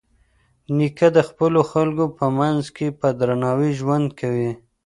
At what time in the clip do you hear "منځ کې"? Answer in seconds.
2.39-2.87